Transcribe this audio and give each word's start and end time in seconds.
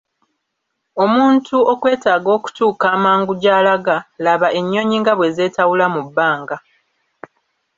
Omuntu 1.03 1.55
okwetaaga 1.73 2.29
okutuuka 2.37 2.85
amangu 2.95 3.31
gy'alaga, 3.41 3.97
laba 4.23 4.47
ennyonyi 4.59 4.97
nga 5.01 5.13
bwe 5.15 5.33
zeetawula 5.35 5.85
mu 5.93 6.01
bbanga. 6.07 6.57